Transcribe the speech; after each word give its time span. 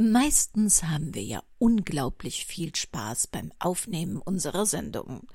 Meistens 0.00 0.84
haben 0.84 1.12
wir 1.16 1.24
ja 1.24 1.42
unglaublich 1.58 2.46
viel 2.46 2.72
Spaß 2.72 3.26
beim 3.26 3.50
Aufnehmen 3.58 4.18
unserer 4.18 4.64
Sendungen. 4.64 5.26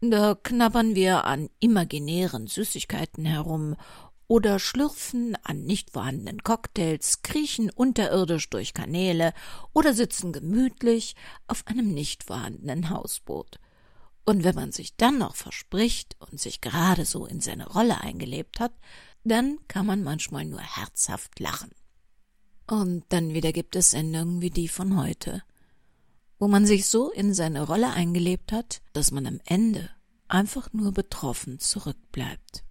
Da 0.00 0.34
knabbern 0.34 0.96
wir 0.96 1.22
an 1.24 1.50
imaginären 1.60 2.48
Süßigkeiten 2.48 3.24
herum 3.24 3.76
oder 4.26 4.58
schlürfen 4.58 5.36
an 5.44 5.62
nicht 5.62 5.92
vorhandenen 5.92 6.42
Cocktails, 6.42 7.22
kriechen 7.22 7.70
unterirdisch 7.70 8.50
durch 8.50 8.74
Kanäle 8.74 9.32
oder 9.72 9.94
sitzen 9.94 10.32
gemütlich 10.32 11.14
auf 11.46 11.64
einem 11.68 11.94
nicht 11.94 12.24
vorhandenen 12.24 12.90
Hausboot. 12.90 13.60
Und 14.24 14.42
wenn 14.42 14.56
man 14.56 14.72
sich 14.72 14.96
dann 14.96 15.18
noch 15.18 15.36
verspricht 15.36 16.16
und 16.18 16.40
sich 16.40 16.60
gerade 16.60 17.04
so 17.04 17.24
in 17.24 17.40
seine 17.40 17.68
Rolle 17.68 18.00
eingelebt 18.00 18.58
hat, 18.58 18.72
dann 19.22 19.60
kann 19.68 19.86
man 19.86 20.02
manchmal 20.02 20.44
nur 20.44 20.60
herzhaft 20.60 21.38
lachen. 21.38 21.70
Und 22.68 23.04
dann 23.10 23.32
wieder 23.32 23.52
gibt 23.52 23.76
es 23.76 23.92
Sendungen 23.92 24.40
wie 24.40 24.50
die 24.50 24.66
von 24.66 25.00
heute, 25.00 25.42
wo 26.40 26.48
man 26.48 26.66
sich 26.66 26.86
so 26.86 27.12
in 27.12 27.32
seine 27.32 27.62
Rolle 27.62 27.90
eingelebt 27.90 28.50
hat, 28.50 28.82
dass 28.92 29.12
man 29.12 29.26
am 29.26 29.40
Ende 29.44 29.88
einfach 30.26 30.72
nur 30.72 30.90
betroffen 30.92 31.60
zurückbleibt. 31.60 32.64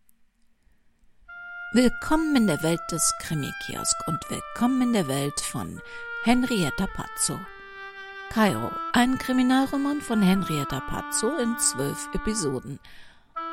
Willkommen 1.71 2.35
in 2.35 2.47
der 2.47 2.61
Welt 2.61 2.81
des 2.91 3.13
Krimi-Kiosk 3.21 3.95
und 4.07 4.19
willkommen 4.29 4.81
in 4.81 4.93
der 4.93 5.07
Welt 5.07 5.39
von 5.39 5.81
Henrietta 6.23 6.87
Pazzo. 6.87 7.39
Kairo, 8.31 8.71
ein 8.91 9.17
Kriminalroman 9.17 10.01
von 10.01 10.21
Henrietta 10.21 10.81
Pazzo 10.81 11.37
in 11.37 11.57
zwölf 11.57 12.09
Episoden. 12.13 12.79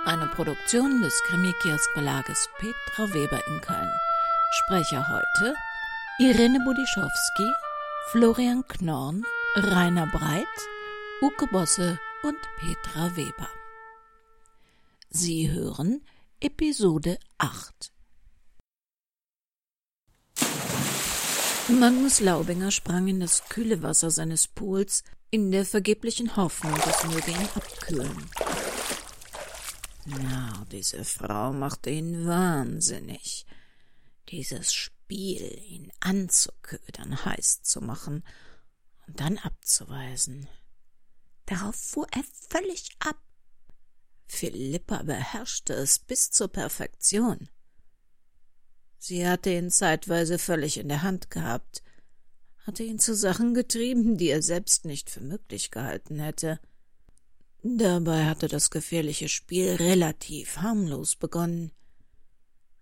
Eine 0.04 0.27
Produktion 0.27 1.02
des 1.02 1.15
Krimi-Kiosk 1.29 1.88
Verlages 1.93 2.48
Petra 2.59 3.15
Weber 3.15 3.40
in 3.46 3.60
Köln. 3.60 3.90
Sprecher 4.65 5.09
heute 5.09 5.54
Irene 6.19 6.61
Budischowski, 6.61 7.52
Florian 8.11 8.62
Knorn, 8.69 9.25
Rainer 9.57 10.07
Breit, 10.07 10.47
Uke 11.23 11.46
Bosse 11.46 11.99
und 12.23 12.37
Petra 12.59 13.16
Weber. 13.16 13.49
Sie 15.09 15.51
hören 15.51 16.02
Episode 16.38 17.19
8. 17.38 17.93
Magnus 21.69 22.21
Laubinger 22.21 22.71
sprang 22.71 23.09
in 23.09 23.21
das 23.21 23.49
kühle 23.49 23.82
Wasser 23.82 24.10
seines 24.10 24.47
Pools 24.47 25.04
in 25.30 25.51
der 25.51 25.65
vergeblichen 25.65 26.37
Hoffnung, 26.37 26.79
das 26.85 27.04
möge 27.04 27.30
ihn 27.30 27.49
abkühlen. 27.54 28.30
Na, 30.04 30.66
diese 30.71 31.04
Frau 31.07 31.54
machte 31.54 31.88
ihn 31.88 32.26
wahnsinnig. 32.26 33.47
Dieses 34.29 34.74
Spiel, 34.74 35.01
ihn 35.15 35.93
anzuködern, 36.01 37.24
heiß 37.24 37.63
zu 37.63 37.80
machen 37.80 38.24
und 39.07 39.21
dann 39.21 39.38
abzuweisen. 39.38 40.49
Darauf 41.46 41.74
fuhr 41.77 42.07
er 42.13 42.24
völlig 42.49 42.91
ab. 43.01 43.21
Philippa 44.27 45.02
beherrschte 45.02 45.74
es 45.74 45.99
bis 45.99 46.30
zur 46.30 46.49
Perfektion. 46.49 47.49
Sie 48.99 49.27
hatte 49.27 49.51
ihn 49.51 49.71
zeitweise 49.71 50.38
völlig 50.38 50.79
in 50.79 50.88
der 50.88 51.02
Hand 51.02 51.30
gehabt, 51.30 51.82
hatte 52.65 52.85
ihn 52.85 52.99
zu 52.99 53.15
Sachen 53.15 53.52
getrieben, 53.54 54.16
die 54.16 54.29
er 54.29 54.43
selbst 54.43 54.85
nicht 54.85 55.10
für 55.10 55.21
möglich 55.21 55.71
gehalten 55.71 56.21
hätte. 56.21 56.60
Dabei 57.65 58.26
hatte 58.26 58.49
das 58.49 58.71
gefährliche 58.71 59.29
Spiel 59.29 59.71
relativ 59.74 60.59
harmlos 60.59 61.16
begonnen. 61.16 61.73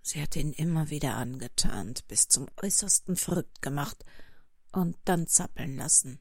Sie 0.03 0.21
hatte 0.21 0.39
ihn 0.39 0.53
immer 0.53 0.91
wieder 0.91 1.17
angetarnt, 1.17 2.07
bis 2.09 2.29
zum 2.29 2.47
äußersten 2.63 3.17
verrückt 3.17 3.63
gemacht 3.63 4.05
und 4.73 4.97
dann 5.05 5.27
zappeln 5.27 5.77
lassen. 5.77 6.21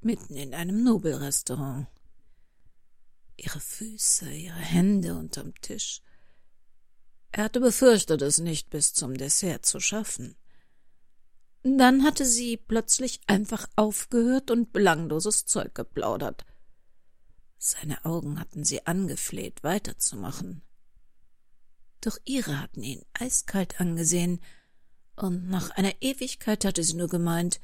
Mitten 0.00 0.36
in 0.36 0.54
einem 0.54 0.82
Nobelrestaurant. 0.82 1.88
Ihre 3.36 3.60
Füße, 3.60 4.30
ihre 4.32 4.58
Hände 4.58 5.14
unterm 5.14 5.54
Tisch. 5.60 6.02
Er 7.32 7.44
hatte 7.44 7.60
befürchtet, 7.60 8.22
es 8.22 8.38
nicht 8.38 8.70
bis 8.70 8.92
zum 8.94 9.16
Dessert 9.16 9.66
zu 9.66 9.78
schaffen. 9.80 10.36
Dann 11.62 12.02
hatte 12.04 12.24
sie 12.24 12.56
plötzlich 12.56 13.20
einfach 13.26 13.68
aufgehört 13.76 14.50
und 14.50 14.72
belangloses 14.72 15.44
Zeug 15.44 15.74
geplaudert. 15.74 16.46
Seine 17.58 18.04
Augen 18.06 18.40
hatten 18.40 18.64
sie 18.64 18.86
angefleht, 18.86 19.62
weiterzumachen 19.62 20.62
doch 22.00 22.18
ihre 22.24 22.60
hatten 22.60 22.82
ihn 22.82 23.04
eiskalt 23.14 23.80
angesehen, 23.80 24.40
und 25.16 25.48
nach 25.48 25.70
einer 25.70 26.00
Ewigkeit 26.00 26.64
hatte 26.64 26.82
sie 26.82 26.94
nur 26.94 27.08
gemeint, 27.08 27.60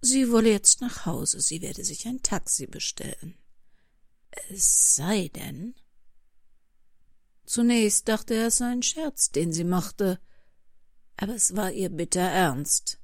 sie 0.00 0.30
wolle 0.30 0.50
jetzt 0.50 0.80
nach 0.80 1.06
Hause, 1.06 1.40
sie 1.40 1.60
werde 1.60 1.84
sich 1.84 2.06
ein 2.06 2.22
Taxi 2.22 2.66
bestellen. 2.66 3.36
Es 4.48 4.94
sei 4.94 5.28
denn. 5.34 5.74
Zunächst 7.46 8.08
dachte 8.08 8.34
er, 8.34 8.46
es 8.46 8.58
sei 8.58 8.70
ein 8.70 8.82
Scherz, 8.82 9.30
den 9.30 9.52
sie 9.52 9.64
machte, 9.64 10.20
aber 11.16 11.34
es 11.34 11.56
war 11.56 11.72
ihr 11.72 11.90
bitter 11.90 12.20
ernst. 12.20 13.00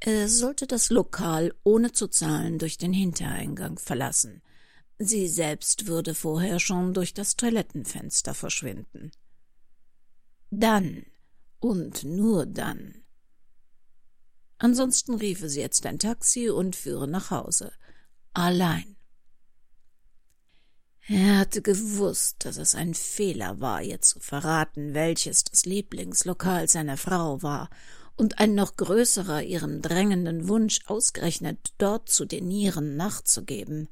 Er 0.00 0.28
sollte 0.28 0.66
das 0.66 0.90
Lokal 0.90 1.54
ohne 1.62 1.92
zu 1.92 2.08
zahlen 2.08 2.58
durch 2.58 2.76
den 2.76 2.92
Hintereingang 2.92 3.78
verlassen. 3.78 4.42
Sie 4.98 5.28
selbst 5.28 5.86
würde 5.86 6.14
vorher 6.14 6.60
schon 6.60 6.94
durch 6.94 7.14
das 7.14 7.36
Toilettenfenster 7.36 8.34
verschwinden. 8.34 9.10
Dann 10.50 11.06
und 11.60 12.04
nur 12.04 12.46
dann. 12.46 13.02
Ansonsten 14.58 15.14
riefe 15.14 15.48
sie 15.48 15.60
jetzt 15.60 15.86
ein 15.86 15.98
Taxi 15.98 16.48
und 16.48 16.76
führe 16.76 17.08
nach 17.08 17.30
Hause. 17.30 17.72
Allein. 18.32 18.96
Er 21.08 21.38
hatte 21.38 21.62
gewusst, 21.62 22.44
dass 22.44 22.58
es 22.58 22.76
ein 22.76 22.94
Fehler 22.94 23.60
war, 23.60 23.82
ihr 23.82 24.00
zu 24.00 24.20
verraten, 24.20 24.94
welches 24.94 25.42
das 25.44 25.64
Lieblingslokal 25.64 26.68
seiner 26.68 26.96
Frau 26.96 27.42
war, 27.42 27.70
und 28.14 28.38
ein 28.38 28.54
noch 28.54 28.76
größerer 28.76 29.42
ihren 29.42 29.82
drängenden 29.82 30.46
Wunsch 30.46 30.80
ausgerechnet 30.86 31.72
dort 31.78 32.08
zu 32.08 32.24
denieren 32.24 32.96
nachzugeben. 32.96 33.88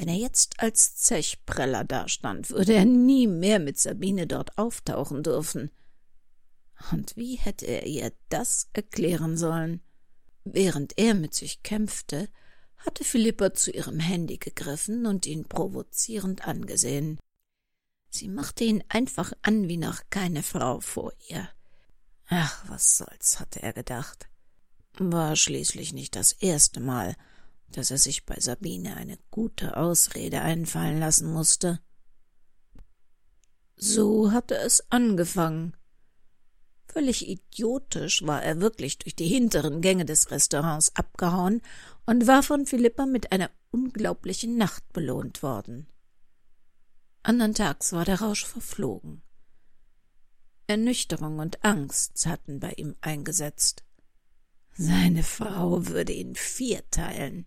Wenn 0.00 0.08
er 0.08 0.16
jetzt 0.16 0.60
als 0.60 0.96
Zechpreller 0.96 1.84
dastand, 1.84 2.48
würde 2.48 2.72
er 2.72 2.86
nie 2.86 3.26
mehr 3.26 3.58
mit 3.58 3.78
Sabine 3.78 4.26
dort 4.26 4.56
auftauchen 4.56 5.22
dürfen. 5.22 5.70
Und 6.90 7.14
wie 7.18 7.34
hätte 7.34 7.66
er 7.66 7.84
ihr 7.84 8.10
das 8.30 8.70
erklären 8.72 9.36
sollen? 9.36 9.82
Während 10.44 10.96
er 10.96 11.12
mit 11.12 11.34
sich 11.34 11.62
kämpfte, 11.62 12.30
hatte 12.78 13.04
Philippa 13.04 13.52
zu 13.52 13.72
ihrem 13.72 14.00
Handy 14.00 14.38
gegriffen 14.38 15.04
und 15.04 15.26
ihn 15.26 15.44
provozierend 15.44 16.48
angesehen. 16.48 17.20
Sie 18.08 18.28
machte 18.28 18.64
ihn 18.64 18.82
einfach 18.88 19.34
an 19.42 19.68
wie 19.68 19.76
noch 19.76 20.00
keine 20.08 20.42
Frau 20.42 20.80
vor 20.80 21.12
ihr. 21.28 21.46
Ach, 22.28 22.64
was 22.68 22.96
soll's, 22.96 23.38
hatte 23.38 23.62
er 23.62 23.74
gedacht. 23.74 24.30
War 24.98 25.36
schließlich 25.36 25.92
nicht 25.92 26.16
das 26.16 26.32
erste 26.32 26.80
Mal, 26.80 27.16
dass 27.72 27.90
er 27.90 27.98
sich 27.98 28.26
bei 28.26 28.38
Sabine 28.38 28.96
eine 28.96 29.18
gute 29.30 29.76
Ausrede 29.76 30.40
einfallen 30.42 30.98
lassen 30.98 31.32
musste. 31.32 31.80
So 33.76 34.32
hatte 34.32 34.56
es 34.56 34.90
angefangen. 34.90 35.76
Völlig 36.86 37.28
idiotisch 37.28 38.26
war 38.26 38.42
er 38.42 38.60
wirklich 38.60 38.98
durch 38.98 39.14
die 39.14 39.28
hinteren 39.28 39.80
Gänge 39.80 40.04
des 40.04 40.30
Restaurants 40.30 40.94
abgehauen 40.96 41.62
und 42.04 42.26
war 42.26 42.42
von 42.42 42.66
Philippa 42.66 43.06
mit 43.06 43.30
einer 43.30 43.50
unglaublichen 43.70 44.56
Nacht 44.56 44.92
belohnt 44.92 45.42
worden. 45.42 45.86
Andern 47.22 47.54
Tags 47.54 47.92
war 47.92 48.04
der 48.04 48.20
Rausch 48.20 48.44
verflogen. 48.44 49.22
Ernüchterung 50.66 51.38
und 51.38 51.64
Angst 51.64 52.26
hatten 52.26 52.60
bei 52.60 52.72
ihm 52.72 52.96
eingesetzt. 53.00 53.84
Seine 54.72 55.22
Frau 55.22 55.86
würde 55.86 56.12
ihn 56.12 56.34
vierteilen, 56.34 57.46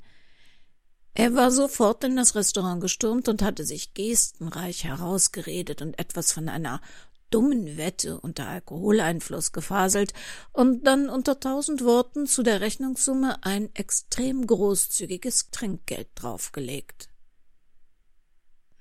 er 1.13 1.35
war 1.35 1.51
sofort 1.51 2.03
in 2.03 2.15
das 2.15 2.35
Restaurant 2.35 2.81
gestürmt 2.81 3.27
und 3.27 3.41
hatte 3.41 3.65
sich 3.65 3.93
gestenreich 3.93 4.83
herausgeredet 4.83 5.81
und 5.81 5.99
etwas 5.99 6.31
von 6.31 6.49
einer 6.49 6.81
dummen 7.29 7.77
Wette 7.77 8.19
unter 8.19 8.47
Alkoholeinfluss 8.47 9.51
gefaselt 9.51 10.13
und 10.51 10.85
dann 10.85 11.09
unter 11.09 11.39
tausend 11.39 11.83
Worten 11.83 12.27
zu 12.27 12.43
der 12.43 12.61
Rechnungssumme 12.61 13.43
ein 13.43 13.73
extrem 13.75 14.45
großzügiges 14.45 15.49
Trinkgeld 15.49 16.09
draufgelegt. 16.15 17.09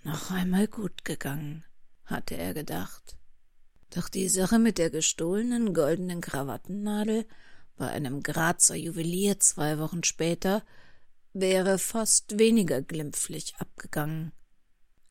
Noch 0.02 0.30
einmal 0.30 0.68
gut 0.68 1.04
gegangen, 1.04 1.64
hatte 2.04 2.36
er 2.36 2.52
gedacht. 2.54 3.16
Doch 3.94 4.08
die 4.08 4.28
Sache 4.28 4.58
mit 4.58 4.78
der 4.78 4.90
gestohlenen 4.90 5.72
goldenen 5.74 6.20
Krawattennadel 6.20 7.26
bei 7.76 7.88
einem 7.88 8.22
Grazer 8.22 8.74
Juwelier 8.74 9.38
zwei 9.38 9.78
Wochen 9.78 10.02
später 10.02 10.62
wäre 11.32 11.78
fast 11.78 12.38
weniger 12.38 12.82
glimpflich 12.82 13.56
abgegangen. 13.56 14.32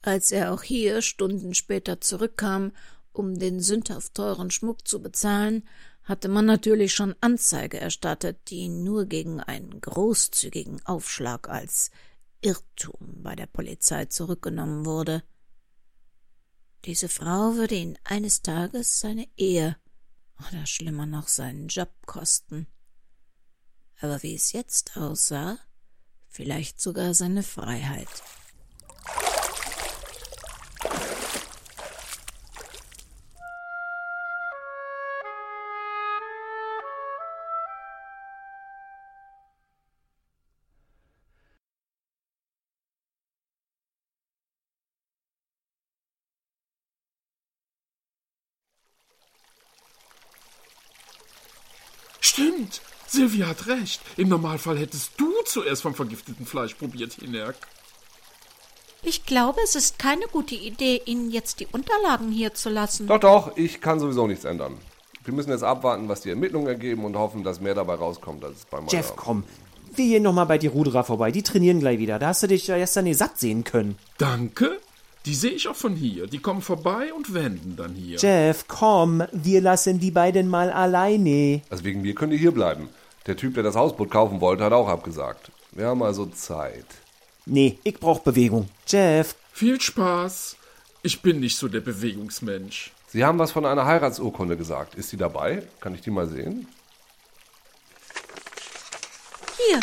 Als 0.02 0.32
er 0.32 0.54
auch 0.54 0.64
hier 0.64 1.02
Stunden 1.02 1.54
später 1.54 2.02
zurückkam, 2.02 2.72
um 3.14 3.38
den 3.38 3.60
sündhaft 3.60 4.16
teuren 4.16 4.52
Schmuck 4.52 4.88
zu 4.88 5.02
bezahlen, 5.02 5.68
hatte 6.04 6.28
man 6.28 6.46
natürlich 6.46 6.94
schon 6.94 7.16
Anzeige 7.22 7.80
erstattet, 7.80 8.50
die 8.50 8.70
nur 8.70 9.06
gegen 9.06 9.40
einen 9.40 9.80
großzügigen 9.80 10.84
Aufschlag 10.86 11.50
als 11.50 11.92
Irrtum 12.42 13.22
bei 13.22 13.36
der 13.36 13.46
Polizei 13.46 14.06
zurückgenommen 14.06 14.86
wurde. 14.86 15.24
Diese 16.86 17.10
Frau 17.10 17.56
würde 17.56 17.76
ihn 17.76 18.00
eines 18.04 18.42
Tages 18.42 19.00
seine 19.00 19.28
Ehe 19.38 19.78
oder 20.50 20.66
schlimmer 20.66 21.06
noch 21.06 21.28
seinen 21.28 21.68
Job 21.68 21.92
kosten. 22.08 22.66
Aber 24.00 24.24
wie 24.24 24.34
es 24.34 24.52
jetzt 24.52 24.98
aussah, 24.98 25.60
vielleicht 26.32 26.80
sogar 26.82 27.14
seine 27.14 27.44
Freiheit. 27.44 28.08
Stimmt. 52.22 52.82
Silvia 53.12 53.48
hat 53.48 53.68
recht. 53.68 54.02
Im 54.16 54.30
Normalfall 54.30 54.78
hättest 54.78 55.12
du 55.18 55.30
zuerst 55.46 55.82
vom 55.82 55.94
vergifteten 55.94 56.46
Fleisch 56.46 56.76
probiert, 56.76 57.14
Hinerk. 57.14 57.56
Ich 59.04 59.26
glaube, 59.26 59.60
es 59.64 59.76
ist 59.76 60.00
keine 60.00 60.26
gute 60.32 60.56
Idee, 60.56 61.02
Ihnen 61.06 61.32
jetzt 61.32 61.60
die 61.60 61.68
Unterlagen 61.68 62.32
hier 62.32 62.54
zu 62.54 62.70
lassen. 62.70 63.08
Doch, 63.08 63.20
doch, 63.20 63.58
ich 63.58 63.82
kann 63.82 64.00
sowieso 64.00 64.28
nichts 64.28 64.46
ändern. 64.46 64.78
Wir 65.26 65.34
müssen 65.34 65.50
jetzt 65.50 65.64
abwarten, 65.64 66.08
was 66.08 66.22
die 66.22 66.30
Ermittlungen 66.30 66.68
ergeben 66.68 67.04
und 67.04 67.16
hoffen, 67.18 67.44
dass 67.44 67.60
mehr 67.60 67.76
dabei 67.76 67.96
rauskommt 67.96 68.46
als 68.46 68.66
bei 68.66 68.78
meiner. 68.80 68.92
Jeff, 68.92 69.14
komm. 69.16 69.44
Wir 69.94 70.06
gehen 70.06 70.24
nochmal 70.24 70.46
bei 70.46 70.58
die 70.58 70.68
Ruderer 70.68 71.04
vorbei. 71.04 71.32
Die 71.32 71.44
trainieren 71.44 71.80
gleich 71.80 72.00
wieder. 72.00 72.18
Da 72.18 72.28
hast 72.28 72.44
du 72.44 72.48
dich 72.48 72.68
ja 72.68 72.78
gestern 72.78 73.04
nicht 73.04 73.18
satt 73.18 73.40
sehen 73.40 73.64
können. 73.66 73.98
Danke. 74.18 74.80
Die 75.26 75.36
sehe 75.36 75.52
ich 75.52 75.68
auch 75.68 75.76
von 75.76 75.96
hier. 75.96 76.28
Die 76.28 76.40
kommen 76.40 76.62
vorbei 76.62 77.14
und 77.14 77.34
wenden 77.34 77.76
dann 77.76 77.94
hier. 77.94 78.18
Jeff, 78.18 78.66
komm. 78.68 79.24
Wir 79.32 79.62
lassen 79.62 80.00
die 80.00 80.12
beiden 80.12 80.48
mal 80.48 80.72
alleine. 80.72 81.62
Also 81.70 81.84
wegen 81.84 82.02
mir 82.02 82.16
könnt 82.16 82.34
ihr 82.34 82.40
hier 82.40 82.52
bleiben. 82.52 82.90
Der 83.28 83.38
Typ, 83.38 83.54
der 83.54 83.64
das 83.64 83.76
Hausboot 83.76 84.10
kaufen 84.10 84.42
wollte, 84.42 84.64
hat 84.64 84.74
auch 84.74 84.88
abgesagt. 84.88 85.52
Wir 85.72 85.88
haben 85.88 86.02
also 86.02 86.26
Zeit. 86.26 86.86
Nee, 87.46 87.78
ich 87.84 88.00
brauch 88.00 88.20
Bewegung. 88.20 88.70
Jeff. 88.88 89.36
Viel 89.52 89.80
Spaß. 89.80 90.58
Ich 91.04 91.22
bin 91.22 91.40
nicht 91.40 91.58
so 91.58 91.68
der 91.68 91.82
Bewegungsmensch. 91.82 92.92
Sie 93.08 93.26
haben 93.26 93.40
was 93.40 93.52
von 93.52 93.66
einer 93.66 93.86
Heiratsurkunde 93.86 94.56
gesagt. 94.58 94.96
Ist 94.96 95.12
die 95.12 95.18
dabei? 95.18 95.68
Kann 95.82 95.94
ich 95.94 96.02
die 96.02 96.12
mal 96.12 96.28
sehen? 96.28 96.68
Hier, 99.58 99.80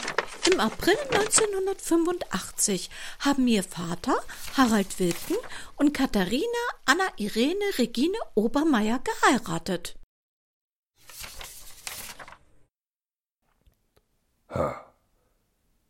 im 0.50 0.61
April 0.61 0.96
1985 1.11 2.90
haben 3.20 3.46
ihr 3.46 3.62
Vater, 3.62 4.17
Harald 4.56 4.99
Wilken, 4.99 5.37
und 5.76 5.93
Katharina 5.93 6.43
Anna 6.87 7.06
Irene 7.17 7.64
Regine 7.76 8.19
Obermeier 8.35 9.00
geheiratet. 9.00 9.97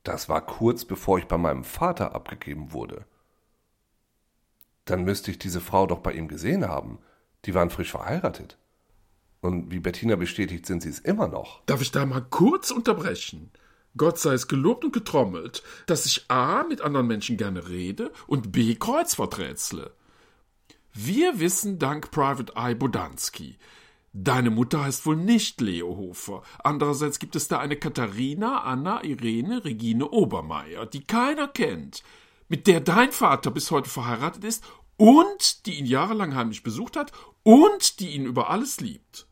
Das 0.03 0.29
war 0.29 0.45
kurz 0.45 0.85
bevor 0.85 1.19
ich 1.19 1.27
bei 1.27 1.39
meinem 1.39 1.65
Vater 1.65 2.15
abgegeben 2.15 2.73
wurde. 2.73 3.05
Dann 4.85 5.05
müsste 5.05 5.31
ich 5.31 5.39
diese 5.39 5.61
Frau 5.61 5.87
doch 5.87 5.99
bei 5.99 6.13
ihm 6.13 6.29
gesehen 6.29 6.67
haben. 6.67 6.99
Die 7.45 7.55
waren 7.55 7.71
frisch 7.71 7.91
verheiratet. 7.91 8.57
Und 9.41 9.71
wie 9.71 9.79
Bettina 9.79 10.17
bestätigt, 10.17 10.67
sind 10.67 10.83
sie 10.83 10.89
es 10.89 10.99
immer 10.99 11.29
noch. 11.29 11.63
Darf 11.67 11.83
ich 11.83 11.93
da 11.93 12.05
mal 12.07 12.23
kurz 12.23 12.71
unterbrechen? 12.71 13.51
Gott 13.97 14.19
sei 14.19 14.33
es 14.33 14.49
gelobt 14.49 14.85
und 14.85 14.93
getrommelt, 14.93 15.63
dass 15.87 16.07
ich 16.07 16.25
A 16.29 16.65
mit 16.65 16.81
anderen 16.81 17.07
Menschen 17.07 17.37
gerne 17.37 17.69
rede 17.69 18.13
und 18.27 18.53
B 18.53 18.75
Kreuzwort 18.75 19.39
rätsle. 19.39 19.93
Wir 20.93 21.39
wissen 21.39 21.79
dank 21.79 22.11
Private 22.11 22.53
Eye 22.57 22.75
Bodanski. 22.75 23.59
Deine 24.13 24.51
Mutter 24.51 24.85
heißt 24.85 25.05
wohl 25.07 25.17
nicht 25.17 25.61
Leo 25.61 25.97
Hofer. 25.97 26.43
Andererseits 26.65 27.19
gibt 27.19 27.37
es 27.37 27.49
da 27.49 27.59
eine 27.59 27.77
Katharina, 27.77 28.63
Anna, 28.63 29.05
Irene, 29.05 29.65
Regine 29.65 30.09
Obermeier, 30.09 30.87
die 30.87 31.05
keiner 31.05 31.49
kennt, 31.49 32.03
mit 32.49 32.67
der 32.67 32.81
dein 32.81 33.13
Vater 33.13 33.51
bis 33.51 33.71
heute 33.71 33.91
verheiratet 33.91 34.45
ist 34.45 34.65
und 34.97 35.67
die 35.67 35.75
ihn 35.75 35.87
jahrelang 35.87 36.35
heimlich 36.35 36.63
besucht 36.63 36.97
hat 36.97 37.13
und 37.43 38.01
die 38.01 38.11
ihn 38.11 38.27
über 38.27 38.51
alles 38.51 38.81
liebt. 38.81 39.27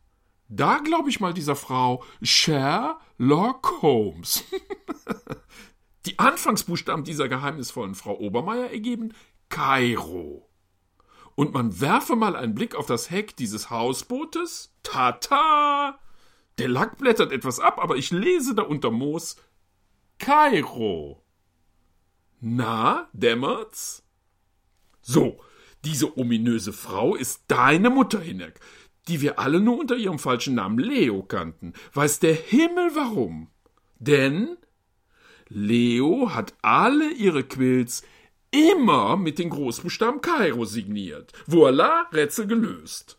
Da 0.48 0.78
glaube 0.78 1.08
ich 1.08 1.20
mal 1.20 1.34
dieser 1.34 1.56
Frau 1.56 2.04
Sherlock 2.22 3.82
Holmes. 3.82 4.44
Die 6.06 6.20
Anfangsbuchstaben 6.20 7.02
dieser 7.02 7.28
geheimnisvollen 7.28 7.96
Frau 7.96 8.16
Obermeier 8.16 8.70
ergeben 8.70 9.12
Kairo. 9.48 10.48
Und 11.36 11.54
man 11.54 11.80
werfe 11.80 12.16
mal 12.16 12.34
einen 12.34 12.56
Blick 12.56 12.74
auf 12.74 12.86
das 12.86 13.10
Heck 13.10 13.36
dieses 13.36 13.70
Hausbootes. 13.70 14.74
Tata! 14.82 16.00
Der 16.58 16.68
Lack 16.68 16.98
blättert 16.98 17.30
etwas 17.30 17.60
ab, 17.60 17.78
aber 17.80 17.96
ich 17.96 18.10
lese 18.10 18.56
da 18.56 18.62
unter 18.62 18.90
Moos 18.90 19.36
Kairo. 20.18 21.22
Na, 22.40 23.08
dämmert's? 23.12 24.02
So, 25.02 25.38
diese 25.84 26.18
ominöse 26.18 26.72
Frau 26.72 27.14
ist 27.14 27.44
deine 27.46 27.90
Mutter, 27.90 28.20
Hinek 28.20 28.60
die 29.08 29.20
wir 29.20 29.38
alle 29.38 29.60
nur 29.60 29.78
unter 29.78 29.96
ihrem 29.96 30.18
falschen 30.18 30.54
Namen 30.54 30.78
Leo 30.78 31.22
kannten. 31.22 31.72
Weiß 31.92 32.18
der 32.18 32.34
Himmel 32.34 32.94
warum? 32.94 33.48
Denn 33.98 34.56
Leo 35.48 36.34
hat 36.34 36.54
alle 36.62 37.10
ihre 37.10 37.44
Quills 37.44 38.02
immer 38.50 39.16
mit 39.16 39.38
den 39.38 39.50
Großbuchstaben 39.50 40.20
Kairo 40.20 40.64
signiert. 40.64 41.32
Voila, 41.46 42.08
Rätsel 42.12 42.46
gelöst. 42.46 43.18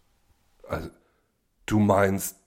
Also, 0.64 0.90
du 1.66 1.80
meinst, 1.80 2.38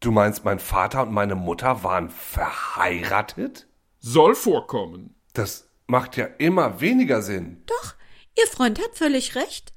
du 0.00 0.10
meinst, 0.10 0.44
mein 0.44 0.58
Vater 0.58 1.02
und 1.02 1.12
meine 1.12 1.34
Mutter 1.34 1.82
waren 1.82 2.10
verheiratet? 2.10 3.66
Soll 3.98 4.34
vorkommen. 4.34 5.14
Das 5.32 5.68
macht 5.86 6.16
ja 6.16 6.24
immer 6.24 6.80
weniger 6.80 7.22
Sinn. 7.22 7.62
Doch, 7.66 7.94
Ihr 8.38 8.46
Freund 8.46 8.80
hat 8.82 8.96
völlig 8.96 9.34
recht. 9.34 9.72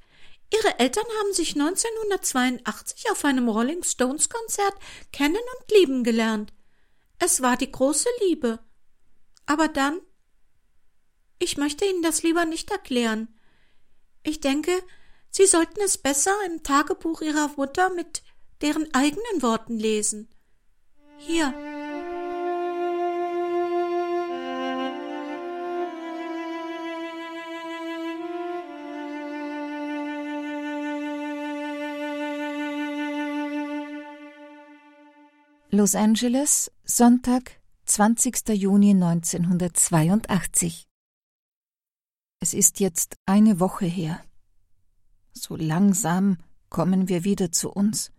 Ihre 0.52 0.78
Eltern 0.78 1.04
haben 1.20 1.32
sich 1.32 1.54
1982 1.54 3.10
auf 3.10 3.24
einem 3.24 3.48
Rolling 3.48 3.82
Stones 3.82 4.28
Konzert 4.28 4.74
kennen 5.12 5.34
und 5.36 5.76
lieben 5.76 6.04
gelernt. 6.04 6.52
Es 7.18 7.42
war 7.42 7.56
die 7.56 7.70
große 7.70 8.08
Liebe. 8.22 8.60
Aber 9.46 9.68
dann 9.68 10.00
ich 11.38 11.56
möchte 11.56 11.84
Ihnen 11.84 12.02
das 12.02 12.22
lieber 12.22 12.44
nicht 12.44 12.70
erklären. 12.70 13.28
Ich 14.22 14.40
denke, 14.40 14.72
Sie 15.30 15.46
sollten 15.46 15.80
es 15.84 15.98
besser 15.98 16.34
im 16.46 16.62
Tagebuch 16.62 17.20
Ihrer 17.20 17.50
Mutter 17.56 17.92
mit 17.92 18.22
deren 18.60 18.92
eigenen 18.94 19.42
Worten 19.42 19.78
lesen. 19.78 20.28
Hier. 21.18 21.52
Los 35.70 35.96
Angeles, 35.96 36.70
Sonntag, 36.84 37.60
20. 37.86 38.48
Juni 38.50 38.90
1982. 38.90 40.86
Es 42.44 42.52
ist 42.52 42.78
jetzt 42.78 43.16
eine 43.24 43.58
Woche 43.58 43.86
her. 43.86 44.22
So 45.32 45.56
langsam 45.56 46.36
kommen 46.68 47.08
wir 47.08 47.24
wieder 47.24 47.50
zu 47.52 47.70
uns. 47.70 48.12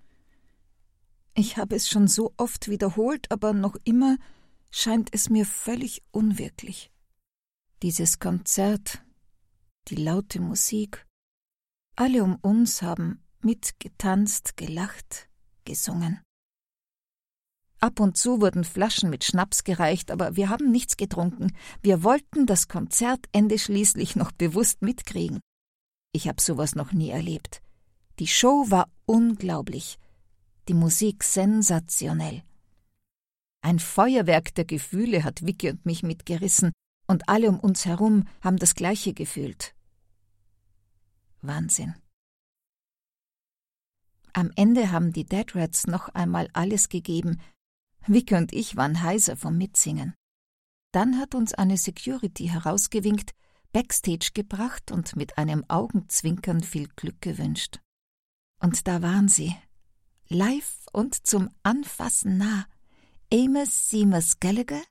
Ich 1.36 1.58
habe 1.58 1.76
es 1.76 1.88
schon 1.88 2.08
so 2.08 2.34
oft 2.36 2.68
wiederholt, 2.68 3.30
aber 3.30 3.54
noch 3.54 3.76
immer 3.84 4.18
scheint 4.72 5.14
es 5.14 5.30
mir 5.30 5.46
völlig 5.46 6.02
unwirklich. 6.10 6.90
Dieses 7.84 8.18
Konzert, 8.18 9.04
die 9.90 9.96
laute 9.98 10.42
Musik, 10.42 11.06
alle 11.96 12.24
um 12.24 12.38
uns 12.42 12.82
haben 12.82 13.24
mitgetanzt, 13.42 14.58
gelacht, 14.58 15.30
gesungen. 15.66 16.25
Ab 17.86 18.00
und 18.00 18.18
zu 18.18 18.42
wurden 18.42 18.64
Flaschen 18.64 19.12
mit 19.12 19.24
Schnaps 19.24 19.64
gereicht, 19.64 20.10
aber 20.10 20.36
wir 20.36 20.50
haben 20.50 20.72
nichts 20.72 20.98
getrunken. 20.98 21.52
Wir 21.84 22.02
wollten 22.02 22.48
das 22.48 22.68
Konzertende 22.68 23.60
schließlich 23.60 24.16
noch 24.16 24.32
bewusst 24.32 24.82
mitkriegen. 24.82 25.40
Ich 26.12 26.28
habe 26.28 26.42
sowas 26.42 26.74
noch 26.74 26.94
nie 26.94 27.12
erlebt. 27.12 27.62
Die 28.18 28.26
Show 28.26 28.66
war 28.70 28.90
unglaublich, 29.06 30.00
die 30.68 30.74
Musik 30.74 31.24
sensationell. 31.24 32.42
Ein 33.62 33.78
Feuerwerk 33.78 34.56
der 34.56 34.66
Gefühle 34.66 35.24
hat 35.24 35.46
Vicky 35.46 35.70
und 35.70 35.86
mich 35.86 36.02
mitgerissen, 36.02 36.72
und 37.06 37.30
alle 37.30 37.50
um 37.50 37.60
uns 37.60 37.86
herum 37.86 38.28
haben 38.42 38.58
das 38.58 38.74
gleiche 38.74 39.14
gefühlt. 39.14 39.76
Wahnsinn. 41.44 41.94
Am 44.34 44.52
Ende 44.56 44.92
haben 44.92 45.14
die 45.14 45.24
Dead 45.24 45.56
Rats 45.56 45.86
noch 45.86 46.10
einmal 46.10 46.50
alles 46.54 46.90
gegeben. 46.90 47.40
Vicky 48.08 48.36
und 48.36 48.54
ich 48.54 48.76
waren 48.76 49.02
heiser 49.02 49.36
vom 49.36 49.58
Mitsingen. 49.58 50.14
Dann 50.92 51.20
hat 51.20 51.36
uns 51.36 51.54
eine 51.54 51.78
Security 51.78 52.48
herausgewinkt, 52.48 53.32
backstage 53.74 54.32
gebracht 54.34 54.92
und 54.92 55.16
mit 55.16 55.38
einem 55.38 55.66
Augenzwinkern 55.68 56.62
viel 56.64 56.88
Glück 56.96 57.22
gewünscht. 57.22 57.80
Und 58.62 58.88
da 58.88 59.02
waren 59.02 59.28
sie, 59.28 59.56
live 60.30 60.86
und 60.94 61.28
zum 61.28 61.50
Anfassen 61.64 62.38
nah. 62.38 62.66
Amos 63.34 63.90
Seamus 63.90 64.40
Gallagher, 64.40 64.84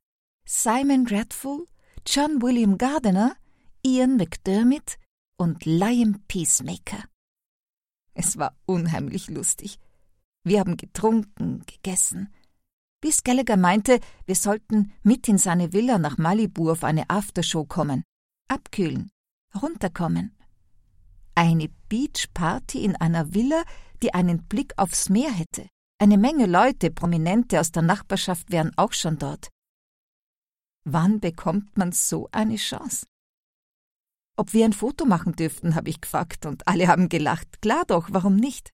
Simon 0.45 1.05
Gradful, 1.05 1.67
John 2.07 2.43
William 2.43 2.77
Gardiner, 2.77 3.37
Ian 3.83 4.17
McDermott 4.17 4.99
und 5.39 5.65
Liam 5.65 6.23
Peacemaker. 6.29 7.05
Es 8.13 8.37
war 8.37 8.57
unheimlich 8.67 9.29
lustig. 9.29 9.79
Wir 10.43 10.61
haben 10.61 10.77
getrunken, 10.77 11.65
gegessen. 11.67 12.29
Bis 13.05 13.23
Gallagher 13.23 13.59
meinte, 13.59 14.01
wir 14.25 14.35
sollten 14.35 14.91
mit 15.03 15.29
in 15.29 15.37
seine 15.37 15.75
Villa 15.75 15.99
nach 15.99 16.17
Malibu 16.17 16.71
auf 16.71 16.85
eine 16.85 17.11
Aftershow 17.11 17.67
kommen, 17.67 18.03
abkühlen, 18.49 19.11
runterkommen. 19.61 20.35
Eine 21.35 21.69
Beachparty 21.91 22.83
in 22.83 22.97
einer 22.97 23.35
Villa, 23.35 23.63
die 24.03 24.15
einen 24.15 24.45
Blick 24.45 24.73
aufs 24.79 25.11
Meer 25.11 25.31
hätte. 25.31 25.69
Eine 25.99 26.17
Menge 26.17 26.47
Leute, 26.47 26.91
Prominente 26.91 27.61
aus 27.61 27.73
der 27.73 27.83
Nachbarschaft 27.83 28.51
wären 28.51 28.73
auch 28.77 28.95
schon 28.95 29.19
dort. 29.19 29.51
Wann 30.85 31.21
bekommt 31.21 31.77
man 31.77 31.93
so 31.93 32.31
eine 32.33 32.57
Chance? 32.57 33.05
Ob 34.39 34.55
wir 34.55 34.65
ein 34.65 34.73
Foto 34.73 35.05
machen 35.05 35.35
dürften, 35.35 35.75
habe 35.75 35.91
ich 35.91 36.01
gefragt, 36.01 36.47
und 36.47 36.67
alle 36.67 36.89
haben 36.89 37.11
gelacht. 37.11 37.61
Klar 37.61 37.85
doch, 37.87 38.09
warum 38.13 38.37
nicht? 38.37 38.71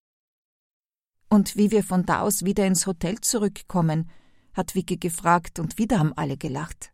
Und 1.28 1.56
wie 1.56 1.72
wir 1.72 1.82
von 1.82 2.06
da 2.06 2.20
aus 2.20 2.44
wieder 2.44 2.64
ins 2.64 2.86
Hotel 2.86 3.20
zurückkommen, 3.20 4.08
hat 4.52 4.74
Vicky 4.74 4.96
gefragt, 4.96 5.58
und 5.58 5.78
wieder 5.78 5.98
haben 5.98 6.12
alle 6.14 6.36
gelacht. 6.36 6.92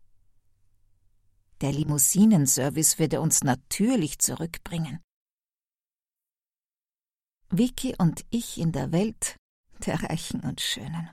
Der 1.61 1.71
Limousinenservice 1.71 2.99
würde 2.99 3.19
uns 3.21 3.43
natürlich 3.43 4.19
zurückbringen. 4.19 4.99
Vicky 7.49 7.95
und 7.97 8.25
ich 8.29 8.57
in 8.57 8.71
der 8.71 8.91
Welt 8.91 9.37
der 9.85 10.03
Reichen 10.03 10.41
und 10.41 10.61
Schönen. 10.61 11.09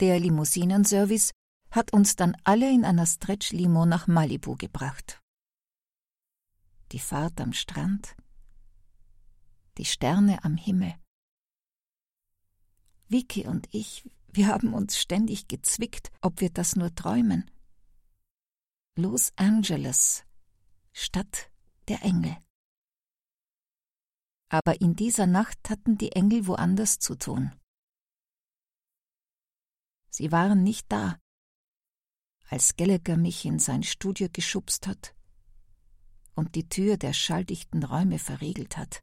Der 0.00 0.18
Limousinenservice 0.18 1.32
hat 1.70 1.92
uns 1.92 2.16
dann 2.16 2.36
alle 2.44 2.70
in 2.72 2.84
einer 2.84 3.06
Stretch-Limo 3.06 3.86
nach 3.86 4.06
Malibu 4.06 4.56
gebracht 4.56 5.20
die 6.92 6.98
Fahrt 6.98 7.40
am 7.40 7.52
Strand, 7.52 8.16
die 9.78 9.84
Sterne 9.84 10.44
am 10.44 10.56
Himmel. 10.56 10.94
Vicky 13.08 13.46
und 13.46 13.68
ich, 13.72 14.08
wir 14.28 14.48
haben 14.48 14.74
uns 14.74 14.98
ständig 14.98 15.48
gezwickt, 15.48 16.10
ob 16.20 16.40
wir 16.40 16.50
das 16.50 16.76
nur 16.76 16.94
träumen. 16.94 17.50
Los 18.96 19.32
Angeles, 19.36 20.24
Stadt 20.92 21.50
der 21.88 22.02
Engel. 22.02 22.36
Aber 24.48 24.80
in 24.80 24.94
dieser 24.94 25.26
Nacht 25.26 25.70
hatten 25.70 25.98
die 25.98 26.12
Engel 26.12 26.46
woanders 26.46 26.98
zu 26.98 27.16
tun. 27.16 27.52
Sie 30.08 30.32
waren 30.32 30.62
nicht 30.62 30.90
da, 30.90 31.20
als 32.48 32.76
Gallagher 32.76 33.16
mich 33.16 33.44
in 33.44 33.58
sein 33.58 33.82
Studio 33.82 34.28
geschubst 34.32 34.86
hat 34.86 35.14
und 36.34 36.54
die 36.54 36.68
Tür 36.68 36.96
der 36.96 37.12
schalldichten 37.12 37.82
Räume 37.82 38.18
verriegelt 38.18 38.76
hat. 38.76 39.02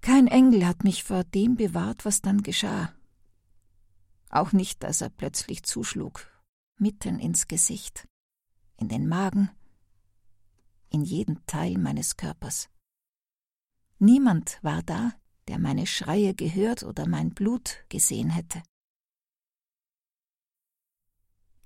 Kein 0.00 0.26
Engel 0.26 0.66
hat 0.66 0.84
mich 0.84 1.04
vor 1.04 1.24
dem 1.24 1.56
bewahrt, 1.56 2.04
was 2.04 2.22
dann 2.22 2.42
geschah. 2.42 2.94
Auch 4.30 4.52
nicht, 4.52 4.84
als 4.84 5.00
er 5.00 5.10
plötzlich 5.10 5.62
zuschlug, 5.64 6.26
mitten 6.78 7.18
ins 7.18 7.48
Gesicht, 7.48 8.08
in 8.76 8.88
den 8.88 9.08
Magen, 9.08 9.50
in 10.88 11.02
jeden 11.02 11.44
Teil 11.46 11.76
meines 11.78 12.16
Körpers. 12.16 12.68
Niemand 13.98 14.58
war 14.62 14.82
da, 14.82 15.12
der 15.48 15.58
meine 15.58 15.86
Schreie 15.86 16.34
gehört 16.34 16.82
oder 16.82 17.06
mein 17.06 17.34
Blut 17.34 17.84
gesehen 17.88 18.30
hätte. 18.30 18.62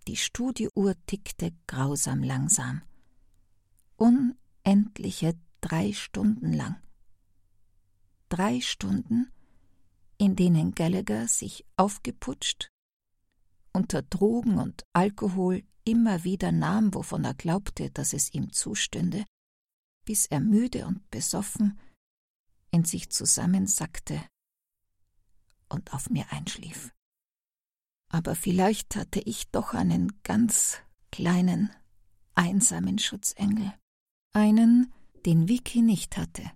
Die 0.08 0.16
Studiouhr 0.16 0.94
tickte 1.06 1.52
grausam 1.66 2.22
langsam 2.22 2.82
unendliche 3.96 5.38
drei 5.60 5.92
Stunden 5.92 6.52
lang. 6.52 6.76
Drei 8.28 8.60
Stunden, 8.60 9.30
in 10.18 10.36
denen 10.36 10.74
Gallagher 10.74 11.28
sich 11.28 11.64
aufgeputscht, 11.76 12.68
unter 13.72 14.02
Drogen 14.02 14.58
und 14.58 14.84
Alkohol 14.92 15.64
immer 15.84 16.24
wieder 16.24 16.52
nahm, 16.52 16.94
wovon 16.94 17.24
er 17.24 17.34
glaubte, 17.34 17.90
dass 17.90 18.12
es 18.12 18.32
ihm 18.32 18.52
zustünde, 18.52 19.24
bis 20.04 20.26
er 20.26 20.40
müde 20.40 20.86
und 20.86 21.08
besoffen 21.10 21.78
in 22.70 22.84
sich 22.84 23.10
zusammensackte 23.10 24.20
und 25.68 25.92
auf 25.92 26.10
mir 26.10 26.30
einschlief. 26.32 26.92
Aber 28.08 28.34
vielleicht 28.34 28.96
hatte 28.96 29.20
ich 29.20 29.50
doch 29.50 29.74
einen 29.74 30.22
ganz 30.22 30.78
kleinen, 31.10 31.70
einsamen 32.34 32.98
Schutzengel. 32.98 33.72
Einen, 34.32 34.92
den 35.26 35.48
Vicky 35.48 35.82
nicht 35.82 36.16
hatte. 36.16 36.50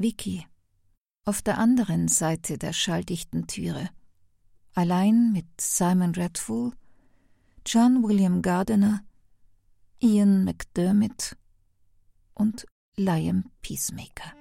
Vicky, 0.00 0.46
auf 1.26 1.42
der 1.42 1.58
anderen 1.58 2.08
Seite 2.08 2.56
der 2.56 2.72
schalldichten 2.72 3.46
Türe, 3.46 3.90
allein 4.72 5.30
mit 5.32 5.44
Simon 5.60 6.14
Redful, 6.14 6.72
John 7.66 8.02
William 8.02 8.40
Gardiner, 8.40 9.04
Ian 9.98 10.44
McDermott 10.44 11.36
und 12.32 12.64
Liam 12.96 13.50
Peacemaker. 13.60 14.39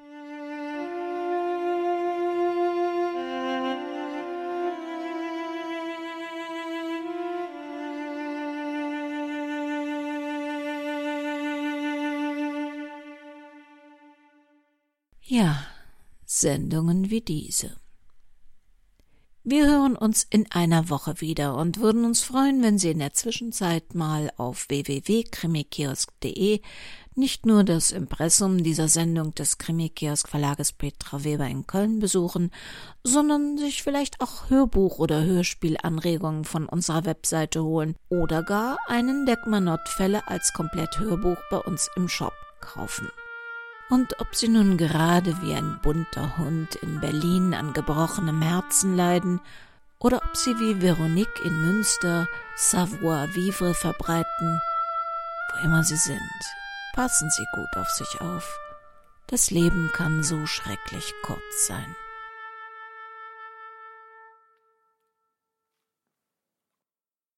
Ja, 15.32 15.62
Sendungen 16.26 17.12
wie 17.12 17.22
diese. 17.22 17.76
Wir 19.44 19.68
hören 19.68 19.96
uns 19.96 20.26
in 20.28 20.52
einer 20.52 20.90
Woche 20.90 21.22
wieder 21.22 21.56
und 21.56 21.80
würden 21.80 22.04
uns 22.04 22.24
freuen, 22.24 22.64
wenn 22.64 22.80
Sie 22.80 22.90
in 22.90 22.98
der 22.98 23.14
Zwischenzeit 23.14 23.94
mal 23.94 24.32
auf 24.38 24.68
www.krimikiosk.de 24.70 26.62
nicht 27.14 27.46
nur 27.46 27.64
das 27.64 27.92
Impressum 27.92 28.64
dieser 28.64 28.88
Sendung 28.88 29.36
des 29.36 29.60
Krimikiosk 29.60 30.30
Verlages 30.30 30.72
Petra 30.72 31.24
Weber 31.24 31.46
in 31.46 31.68
Köln 31.68 32.00
besuchen, 32.00 32.50
sondern 33.04 33.60
sich 33.60 33.84
vielleicht 33.84 34.22
auch 34.22 34.50
Hörbuch- 34.50 34.98
oder 34.98 35.24
Hörspielanregungen 35.24 36.44
von 36.44 36.66
unserer 36.66 37.06
Webseite 37.06 37.64
holen 37.64 37.96
oder 38.10 38.42
gar 38.42 38.80
einen 38.88 39.28
Deckmanott-Fälle 39.28 40.28
als 40.28 40.54
Komplett-Hörbuch 40.54 41.38
bei 41.52 41.60
uns 41.60 41.88
im 41.96 42.08
Shop 42.08 42.34
kaufen. 42.62 43.08
Und 43.90 44.20
ob 44.20 44.36
sie 44.36 44.48
nun 44.48 44.78
gerade 44.78 45.42
wie 45.42 45.54
ein 45.54 45.80
bunter 45.82 46.38
Hund 46.38 46.76
in 46.76 47.00
Berlin 47.00 47.54
an 47.54 47.74
gebrochenem 47.74 48.42
Herzen 48.42 48.96
leiden, 48.96 49.42
oder 50.00 50.22
ob 50.24 50.38
sie 50.38 50.58
wie 50.60 50.82
Veronique 50.82 51.44
in 51.44 51.62
Münster 51.62 52.28
Savoir-vivre 52.56 53.74
verbreiten, 53.74 54.62
wo 55.52 55.66
immer 55.66 55.84
sie 55.84 55.98
sind, 55.98 56.20
passen 56.94 57.30
sie 57.30 57.46
gut 57.54 57.76
auf 57.76 57.90
sich 57.90 58.22
auf. 58.22 58.58
Das 59.28 59.52
Leben 59.52 59.92
kann 59.92 60.24
so 60.24 60.46
schrecklich 60.46 61.14
kurz 61.24 61.68
sein. 61.68 61.96